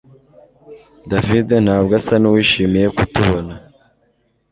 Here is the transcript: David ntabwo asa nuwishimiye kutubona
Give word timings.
David 1.11 1.47
ntabwo 1.65 1.91
asa 1.99 2.15
nuwishimiye 2.21 2.87
kutubona 2.95 3.53